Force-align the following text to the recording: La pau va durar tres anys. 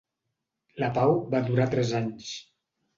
La 0.85 0.89
pau 0.97 1.15
va 1.37 1.45
durar 1.53 1.71
tres 1.77 1.95
anys. 2.05 2.37